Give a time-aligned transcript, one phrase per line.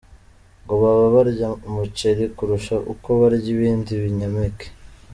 [0.63, 4.67] Ngo baba barya umuceri kurusha uko barya ibindi binyampeke.